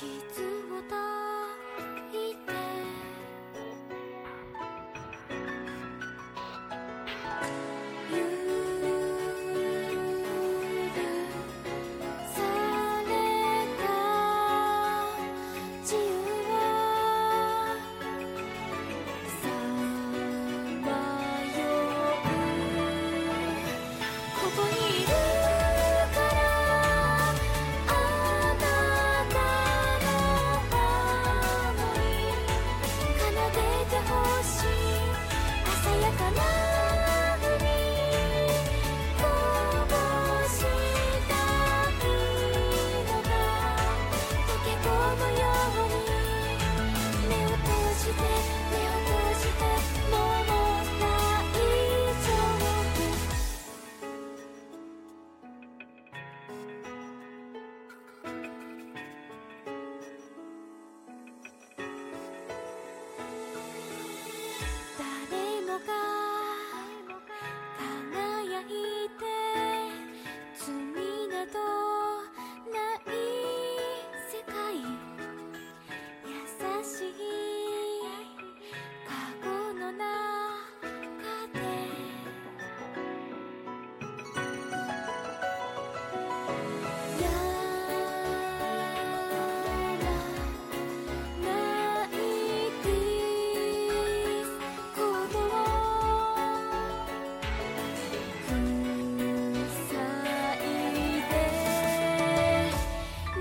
[0.00, 1.29] 傷を抱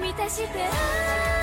[0.09, 1.38] 満たして。